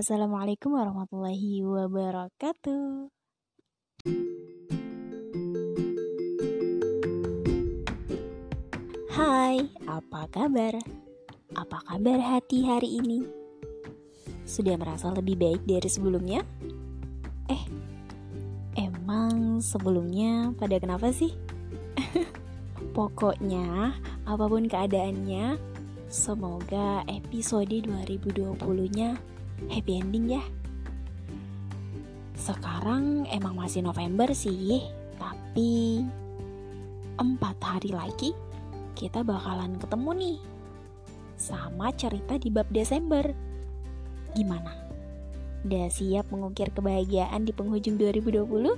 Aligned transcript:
Assalamualaikum 0.00 0.80
warahmatullahi 0.80 1.60
wabarakatuh. 1.60 3.12
Hai, 9.12 9.60
apa 9.84 10.24
kabar? 10.32 10.80
Apa 11.52 11.78
kabar 11.84 12.16
hati 12.16 12.64
hari 12.64 12.96
ini? 13.04 13.28
Sudah 14.48 14.80
merasa 14.80 15.12
lebih 15.12 15.36
baik 15.36 15.68
dari 15.68 15.92
sebelumnya? 15.92 16.48
Eh, 17.52 17.60
emang 18.80 19.60
sebelumnya 19.60 20.56
pada 20.56 20.80
kenapa 20.80 21.12
sih? 21.12 21.36
Pokoknya, 22.96 23.92
apa 24.24 24.44
pun 24.48 24.64
keadaannya, 24.64 25.60
semoga 26.08 27.04
episode 27.04 27.84
2020-nya 27.84 29.39
happy 29.68 30.00
ending 30.00 30.32
ya. 30.32 30.42
Sekarang 32.40 33.28
emang 33.28 33.52
masih 33.52 33.84
November 33.84 34.32
sih, 34.32 34.80
tapi 35.20 36.00
empat 37.20 37.60
hari 37.60 37.92
lagi 37.92 38.32
kita 38.96 39.20
bakalan 39.20 39.76
ketemu 39.76 40.10
nih 40.16 40.38
sama 41.36 41.92
cerita 41.92 42.40
di 42.40 42.48
bab 42.48 42.64
Desember. 42.72 43.28
Gimana? 44.32 44.72
Udah 45.68 45.92
siap 45.92 46.32
mengukir 46.32 46.72
kebahagiaan 46.72 47.44
di 47.44 47.52
penghujung 47.52 48.00
2020? 48.00 48.72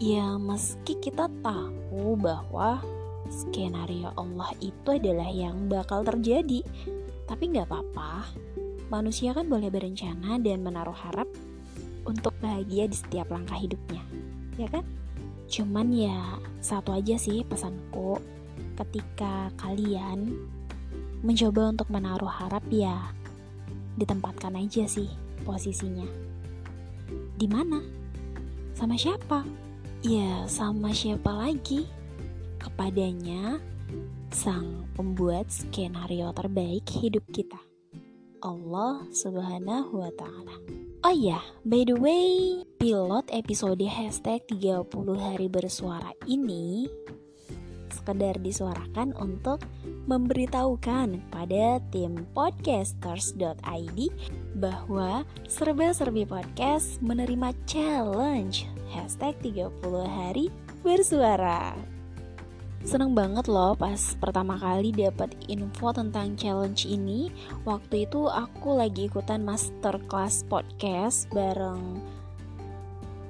Ya 0.00 0.40
meski 0.40 0.96
kita 0.96 1.28
tahu 1.44 2.16
bahwa 2.16 2.80
skenario 3.28 4.12
Allah 4.16 4.52
itu 4.64 4.88
adalah 4.96 5.28
yang 5.28 5.68
bakal 5.68 6.04
terjadi, 6.04 6.64
tapi 7.28 7.52
nggak 7.52 7.68
apa-apa 7.68 8.32
manusia 8.92 9.32
kan 9.32 9.48
boleh 9.48 9.72
berencana 9.72 10.36
dan 10.40 10.60
menaruh 10.60 10.96
harap 10.96 11.28
untuk 12.04 12.36
bahagia 12.40 12.88
di 12.88 12.96
setiap 12.96 13.32
langkah 13.32 13.56
hidupnya, 13.56 14.04
ya 14.60 14.68
kan? 14.68 14.84
Cuman 15.48 15.92
ya 15.92 16.40
satu 16.60 16.92
aja 16.92 17.16
sih 17.16 17.44
pesanku, 17.44 18.20
ketika 18.76 19.52
kalian 19.56 20.32
mencoba 21.24 21.72
untuk 21.72 21.88
menaruh 21.88 22.28
harap 22.28 22.64
ya 22.68 23.12
ditempatkan 23.96 24.58
aja 24.58 24.84
sih 24.84 25.08
posisinya. 25.46 26.04
Di 27.38 27.46
mana? 27.48 27.80
Sama 28.74 28.98
siapa? 28.98 29.46
Ya 30.04 30.44
sama 30.50 30.92
siapa 30.92 31.32
lagi? 31.32 31.88
Kepadanya 32.60 33.56
sang 34.34 34.88
pembuat 34.98 35.48
skenario 35.48 36.28
terbaik 36.34 36.84
hidup 36.90 37.24
kita. 37.30 37.73
Allah 38.44 39.08
Subhanahu 39.10 40.04
wa 40.04 40.12
Ta'ala. 40.12 40.60
Oh 41.04 41.12
iya, 41.12 41.40
by 41.64 41.88
the 41.88 41.96
way, 41.96 42.60
pilot 42.76 43.24
episode 43.32 43.80
hashtag 43.88 44.44
30 44.52 44.88
hari 45.16 45.48
bersuara 45.48 46.12
ini 46.28 46.88
sekedar 48.04 48.36
disuarakan 48.44 49.16
untuk 49.16 49.64
memberitahukan 50.04 51.24
pada 51.32 51.80
tim 51.88 52.28
podcasters.id 52.36 53.98
bahwa 54.60 55.24
serba-serbi 55.48 56.28
podcast 56.28 57.00
menerima 57.00 57.56
challenge 57.64 58.68
hashtag 58.92 59.32
30 59.40 59.72
hari 60.04 60.52
bersuara. 60.84 61.72
Seneng 62.84 63.16
banget 63.16 63.48
loh 63.48 63.72
pas 63.72 63.96
pertama 64.20 64.60
kali 64.60 64.92
dapat 64.92 65.32
info 65.48 65.88
tentang 65.96 66.36
challenge 66.36 66.84
ini. 66.84 67.32
Waktu 67.64 68.04
itu 68.04 68.28
aku 68.28 68.76
lagi 68.76 69.08
ikutan 69.08 69.40
masterclass 69.40 70.44
podcast 70.44 71.32
bareng 71.32 71.96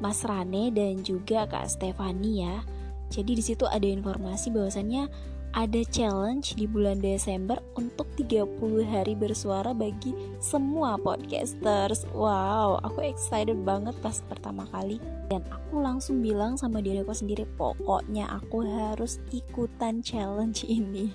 Mas 0.00 0.24
Rane 0.24 0.72
dan 0.72 1.04
juga 1.04 1.44
Kak 1.44 1.68
Stefani 1.68 2.48
ya. 2.48 2.64
Jadi 3.12 3.36
di 3.36 3.44
situ 3.44 3.68
ada 3.68 3.84
informasi 3.84 4.48
bahwasannya 4.48 5.12
ada 5.52 5.84
challenge 5.92 6.56
di 6.56 6.64
bulan 6.64 7.04
Desember 7.04 7.60
untuk 7.76 8.08
30 8.16 8.88
hari 8.88 9.12
bersuara 9.12 9.76
bagi 9.76 10.16
semua 10.40 10.96
podcasters. 10.96 12.08
Wow, 12.16 12.80
aku 12.80 13.04
excited 13.04 13.60
banget 13.60 13.92
pas 14.00 14.24
pertama 14.32 14.64
kali. 14.72 14.96
Dan 15.28 15.44
aku 15.52 15.84
langsung 15.84 16.24
bilang 16.24 16.56
sama 16.56 16.80
diriku 16.80 17.12
sendiri, 17.12 17.44
pokoknya 17.60 18.32
aku 18.32 18.64
harus 18.64 19.20
ikutan 19.28 20.00
challenge 20.00 20.64
ini. 20.80 21.12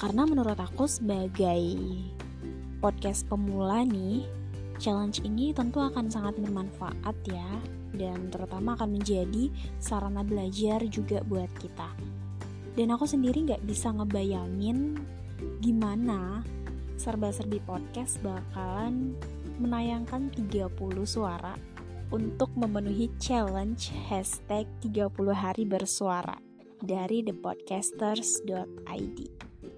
Karena 0.00 0.24
menurut 0.24 0.56
aku 0.56 0.88
sebagai 0.88 1.76
podcast 2.80 3.28
pemula 3.28 3.84
nih, 3.84 4.24
challenge 4.80 5.20
ini 5.20 5.52
tentu 5.52 5.84
akan 5.84 6.08
sangat 6.08 6.40
bermanfaat 6.40 7.16
ya. 7.28 7.50
Dan 7.92 8.32
terutama 8.32 8.72
akan 8.76 8.96
menjadi 9.00 9.52
sarana 9.80 10.24
belajar 10.24 10.80
juga 10.88 11.20
buat 11.24 11.48
kita 11.60 12.15
dan 12.76 12.92
aku 12.92 13.08
sendiri 13.08 13.48
nggak 13.48 13.64
bisa 13.64 13.88
ngebayangin 13.90 15.00
gimana 15.64 16.44
serba-serbi 17.00 17.60
podcast 17.64 18.20
bakalan 18.20 19.16
menayangkan 19.56 20.28
30 20.36 20.68
suara 21.08 21.56
untuk 22.12 22.52
memenuhi 22.54 23.08
challenge 23.16 23.90
hashtag 24.06 24.68
30 24.84 25.10
hari 25.32 25.64
bersuara 25.64 26.36
dari 26.84 27.24
thepodcasters.id 27.24 29.18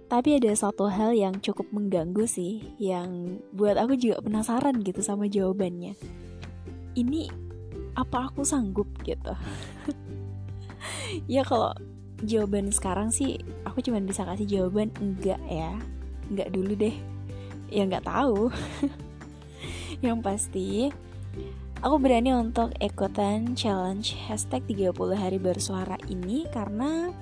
tapi 0.08 0.40
ada 0.40 0.48
satu 0.56 0.88
hal 0.88 1.12
yang 1.12 1.36
cukup 1.38 1.68
mengganggu 1.68 2.24
sih 2.24 2.64
yang 2.80 3.38
buat 3.52 3.76
aku 3.76 3.92
juga 4.00 4.24
penasaran 4.24 4.80
gitu 4.80 5.04
sama 5.04 5.28
jawabannya. 5.28 5.92
Ini 6.96 7.28
apa 7.92 8.32
aku 8.32 8.40
sanggup 8.40 8.88
gitu? 9.04 9.36
Ya 11.24 11.42
kalau 11.42 11.72
jawaban 12.24 12.74
sekarang 12.74 13.14
sih 13.14 13.38
aku 13.62 13.78
cuma 13.84 14.02
bisa 14.02 14.26
kasih 14.26 14.46
jawaban 14.46 14.90
enggak 14.98 15.38
ya 15.46 15.78
enggak 16.28 16.48
dulu 16.50 16.72
deh. 16.74 16.96
Ya 17.68 17.84
nggak 17.84 18.06
tahu. 18.08 18.48
Yang 20.04 20.18
pasti 20.24 20.68
aku 21.78 21.96
berani 22.00 22.34
untuk 22.34 22.74
ikutan 22.82 23.54
challenge 23.54 24.16
hashtag 24.26 24.64
30 24.66 24.94
hari 25.14 25.38
bersuara 25.38 25.94
ini 26.10 26.48
karena 26.50 27.12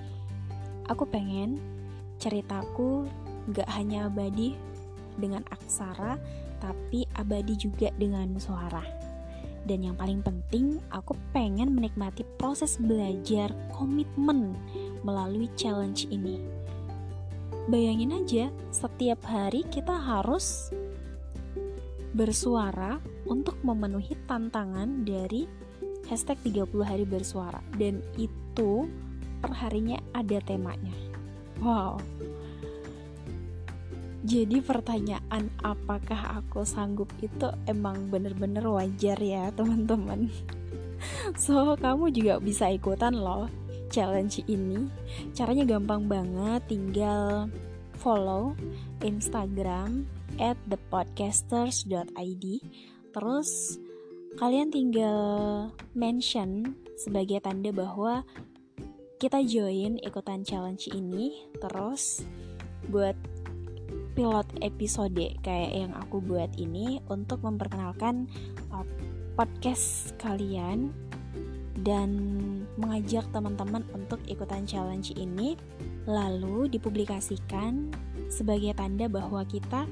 aku 0.88 1.04
pengen 1.04 1.60
ceritaku 2.16 3.04
nggak 3.52 3.68
hanya 3.76 4.08
abadi 4.08 4.56
dengan 5.16 5.44
aksara 5.52 6.16
tapi 6.60 7.04
abadi 7.16 7.54
juga 7.56 7.92
dengan 8.00 8.36
suara. 8.40 9.06
Dan 9.66 9.82
yang 9.82 9.98
paling 9.98 10.22
penting, 10.22 10.78
aku 10.94 11.18
pengen 11.34 11.74
menikmati 11.74 12.22
proses 12.38 12.78
belajar 12.78 13.50
komitmen 13.74 14.54
melalui 15.02 15.50
challenge 15.58 16.08
ini. 16.08 16.40
Bayangin 17.66 18.14
aja, 18.14 18.44
setiap 18.70 19.26
hari 19.26 19.66
kita 19.66 19.92
harus 19.92 20.70
bersuara 22.14 23.02
untuk 23.26 23.58
memenuhi 23.66 24.14
tantangan 24.30 25.02
dari 25.02 25.44
hashtag 26.06 26.38
30 26.46 26.86
hari 26.86 27.04
bersuara. 27.04 27.58
Dan 27.74 28.00
itu 28.14 28.86
perharinya 29.42 29.98
ada 30.14 30.38
temanya. 30.40 30.94
Wow, 31.58 31.98
jadi 34.26 34.58
pertanyaan 34.58 35.54
apakah 35.62 36.42
aku 36.42 36.66
sanggup 36.66 37.06
itu 37.22 37.46
emang 37.70 38.10
bener-bener 38.10 38.66
wajar 38.66 39.14
ya 39.22 39.54
teman-teman. 39.54 40.26
So 41.38 41.76
kamu 41.76 42.10
juga 42.10 42.40
bisa 42.40 42.66
ikutan 42.72 43.14
loh 43.14 43.46
challenge 43.88 44.42
ini. 44.50 44.90
Caranya 45.32 45.64
gampang 45.64 46.06
banget, 46.10 46.64
tinggal 46.70 47.50
follow 47.98 48.52
Instagram 49.00 50.04
at 50.36 50.56
thepodcasters.id 50.68 52.44
Terus 53.16 53.50
kalian 54.36 54.68
tinggal 54.68 55.18
mention 55.96 56.76
sebagai 57.00 57.40
tanda 57.40 57.72
bahwa 57.72 58.22
kita 59.16 59.40
join 59.48 59.96
ikutan 60.04 60.44
challenge 60.44 60.92
ini 60.92 61.48
Terus 61.56 62.20
buat 62.92 63.16
pilot 64.12 64.48
episode 64.60 65.24
kayak 65.44 65.72
yang 65.72 65.92
aku 65.96 66.20
buat 66.20 66.52
ini 66.56 67.00
untuk 67.08 67.44
memperkenalkan 67.44 68.28
uh, 68.72 68.84
podcast 69.36 70.16
kalian 70.16 70.92
dan 71.84 72.10
mengajak 72.80 73.26
teman-teman 73.34 73.84
untuk 73.92 74.20
ikutan 74.30 74.64
challenge 74.64 75.12
ini 75.16 75.58
lalu 76.06 76.70
dipublikasikan 76.70 77.90
sebagai 78.30 78.72
tanda 78.78 79.10
bahwa 79.10 79.42
kita 79.44 79.84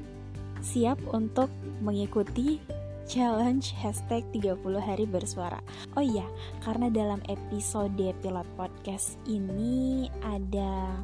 siap 0.64 0.96
untuk 1.12 1.50
mengikuti 1.84 2.62
challenge 3.04 3.76
hashtag 3.76 4.24
30 4.32 4.56
hari 4.80 5.04
bersuara 5.04 5.60
Oh 5.94 6.02
iya, 6.02 6.26
karena 6.64 6.90
dalam 6.90 7.22
episode 7.30 7.94
pilot 7.94 8.48
podcast 8.58 9.14
ini 9.30 10.10
ada 10.26 10.98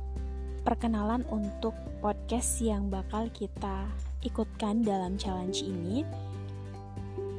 perkenalan 0.66 1.22
untuk 1.30 1.72
podcast 2.02 2.58
yang 2.58 2.90
bakal 2.90 3.30
kita 3.30 3.86
ikutkan 4.26 4.82
dalam 4.82 5.14
challenge 5.14 5.62
ini. 5.62 6.02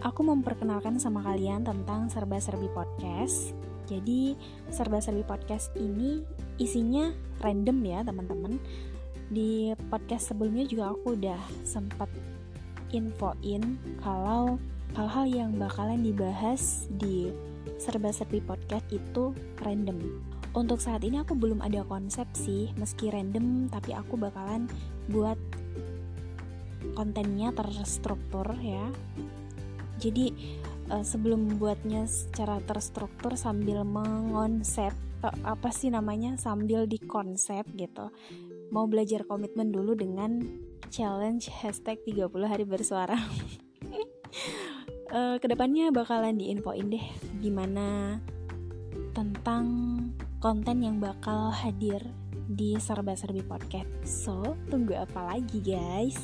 Aku 0.01 0.25
memperkenalkan 0.25 0.97
sama 0.97 1.21
kalian 1.21 1.61
tentang 1.61 2.09
serba-serbi 2.09 2.67
podcast. 2.73 3.53
Jadi, 3.85 4.33
serba-serbi 4.73 5.21
podcast 5.25 5.69
ini 5.77 6.25
isinya 6.57 7.13
random 7.41 7.77
ya, 7.85 7.99
teman-teman. 8.01 8.57
Di 9.31 9.71
podcast 9.87 10.33
sebelumnya 10.33 10.67
juga 10.67 10.91
aku 10.91 11.15
udah 11.15 11.39
sempat 11.63 12.09
infoin 12.91 13.79
kalau 14.03 14.59
hal-hal 14.97 15.25
yang 15.29 15.55
bakalan 15.55 16.03
dibahas 16.03 16.91
di 16.99 17.31
serba-serbi 17.79 18.43
podcast 18.43 18.83
itu 18.91 19.31
random. 19.63 19.97
Untuk 20.51 20.83
saat 20.83 21.07
ini 21.07 21.23
aku 21.23 21.31
belum 21.31 21.63
ada 21.63 21.87
konsep 21.87 22.27
sih, 22.35 22.75
meski 22.75 23.07
random, 23.07 23.71
tapi 23.71 23.95
aku 23.95 24.19
bakalan 24.19 24.67
buat 25.07 25.39
kontennya 26.91 27.55
terstruktur 27.55 28.51
ya 28.59 28.91
jadi 30.01 30.33
uh, 30.89 31.05
sebelum 31.05 31.53
membuatnya 31.53 32.09
secara 32.09 32.57
terstruktur 32.65 33.37
sambil 33.37 33.85
mengonsep 33.85 34.91
uh, 35.21 35.35
apa 35.45 35.69
sih 35.69 35.93
namanya 35.93 36.35
sambil 36.41 36.89
dikonsep 36.89 37.63
gitu 37.77 38.09
mau 38.73 38.89
belajar 38.89 39.23
komitmen 39.29 39.69
dulu 39.69 39.93
dengan 39.93 40.41
challenge 40.89 41.47
hashtag 41.47 42.01
30 42.03 42.27
hari 42.49 42.65
bersuara 42.65 43.15
uh, 45.13 45.37
ke 45.41 45.45
depannya 45.45 45.93
bakalan 45.93 46.41
diinfoin 46.41 46.89
deh 46.89 47.05
gimana 47.39 48.17
tentang 49.13 49.65
konten 50.41 50.81
yang 50.81 50.97
bakal 50.97 51.53
hadir 51.53 52.01
di 52.51 52.75
serba-serbi 52.75 53.45
podcast. 53.47 53.87
So, 54.03 54.59
tunggu 54.67 54.97
apa 54.99 55.23
lagi 55.23 55.63
guys? 55.63 56.17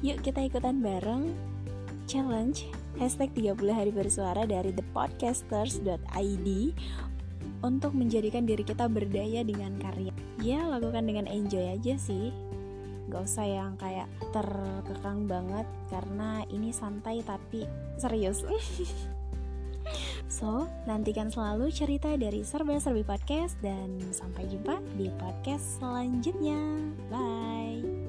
Yuk 0.00 0.22
kita 0.22 0.46
ikutan 0.46 0.78
bareng 0.80 1.34
challenge 2.08 2.64
hashtag 2.96 3.28
30 3.36 3.68
hari 3.68 3.92
bersuara 3.92 4.48
dari 4.48 4.72
thepodcasters.id 4.72 6.48
untuk 7.62 7.92
menjadikan 7.92 8.48
diri 8.48 8.64
kita 8.64 8.88
berdaya 8.88 9.44
dengan 9.44 9.76
karya. 9.76 10.10
Ya, 10.40 10.64
lakukan 10.64 11.04
dengan 11.04 11.28
enjoy 11.28 11.76
aja 11.76 11.94
sih. 12.00 12.32
Gak 13.12 13.24
usah 13.24 13.46
yang 13.46 13.76
kayak 13.76 14.08
terkekang 14.32 15.28
banget 15.28 15.68
karena 15.92 16.44
ini 16.48 16.72
santai 16.72 17.20
tapi 17.24 17.68
serius. 18.00 18.44
so, 20.28 20.68
nantikan 20.84 21.32
selalu 21.32 21.72
cerita 21.72 22.12
dari 22.14 22.44
Serba-Serbi 22.44 23.04
Podcast 23.04 23.56
dan 23.64 24.00
sampai 24.12 24.44
jumpa 24.48 24.80
di 24.96 25.08
podcast 25.16 25.80
selanjutnya. 25.80 26.60
Bye. 27.08 28.07